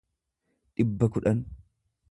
dhibba 0.79 1.11
kudhan. 1.17 1.47